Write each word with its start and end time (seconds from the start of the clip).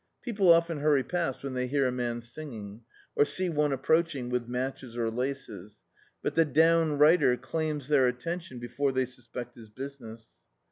Peo 0.23 0.33
ple 0.33 0.51
often 0.51 0.79
hurry 0.79 1.03
past 1.03 1.43
when 1.43 1.53
they 1.53 1.67
hear 1.67 1.85
a 1.85 1.91
man 1.91 2.21
sin^ng, 2.21 2.79
or 3.15 3.23
see 3.23 3.49
one 3.51 3.71
approaching 3.71 4.29
with 4.31 4.47
matches 4.47 4.97
or 4.97 5.11
laces, 5.11 5.77
but 6.23 6.33
the 6.33 6.43
downrighter 6.43 7.39
claims 7.39 7.87
their 7.87 8.07
attention 8.07 8.57
before 8.57 8.91
they 8.91 9.05
suspect 9.05 9.55
his 9.55 9.69
business. 9.69 10.41